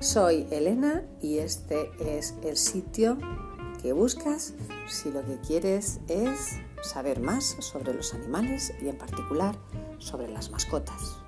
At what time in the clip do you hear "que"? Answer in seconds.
3.82-3.92, 5.26-5.38